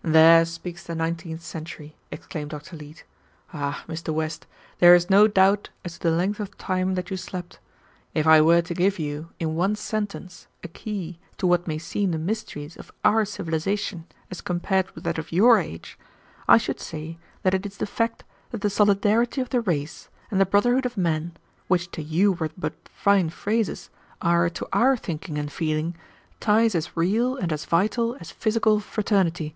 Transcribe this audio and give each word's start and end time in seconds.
"There 0.00 0.46
speaks 0.46 0.84
the 0.84 0.94
nineteenth 0.94 1.42
century!" 1.42 1.94
exclaimed 2.10 2.50
Dr. 2.50 2.76
Leete. 2.76 3.04
"Ah, 3.52 3.84
Mr. 3.88 4.14
West, 4.14 4.46
there 4.78 4.94
is 4.94 5.10
no 5.10 5.26
doubt 5.26 5.68
as 5.84 5.94
to 5.94 6.08
the 6.08 6.16
length 6.16 6.40
of 6.40 6.56
time 6.56 6.94
that 6.94 7.10
you 7.10 7.16
slept. 7.18 7.58
If 8.14 8.26
I 8.26 8.40
were 8.40 8.62
to 8.62 8.72
give 8.74 8.98
you, 8.98 9.28
in 9.38 9.54
one 9.56 9.74
sentence, 9.76 10.46
a 10.62 10.68
key 10.68 11.18
to 11.36 11.46
what 11.46 11.66
may 11.66 11.76
seem 11.76 12.12
the 12.12 12.18
mysteries 12.18 12.74
of 12.76 12.90
our 13.04 13.24
civilization 13.26 14.06
as 14.30 14.40
compared 14.40 14.90
with 14.94 15.02
that 15.04 15.18
of 15.18 15.30
your 15.32 15.58
age, 15.58 15.98
I 16.46 16.56
should 16.58 16.80
say 16.80 17.18
that 17.42 17.52
it 17.52 17.66
is 17.66 17.76
the 17.76 17.84
fact 17.84 18.24
that 18.50 18.62
the 18.62 18.70
solidarity 18.70 19.40
of 19.42 19.50
the 19.50 19.60
race 19.60 20.08
and 20.30 20.40
the 20.40 20.46
brotherhood 20.46 20.86
of 20.86 20.96
man, 20.96 21.32
which 21.66 21.90
to 21.90 22.02
you 22.02 22.32
were 22.32 22.50
but 22.56 22.88
fine 22.88 23.28
phrases, 23.30 23.90
are, 24.22 24.48
to 24.48 24.66
our 24.72 24.96
thinking 24.96 25.36
and 25.36 25.52
feeling, 25.52 25.96
ties 26.40 26.74
as 26.74 26.96
real 26.96 27.36
and 27.36 27.52
as 27.52 27.66
vital 27.66 28.16
as 28.20 28.30
physical 28.30 28.80
fraternity. 28.80 29.54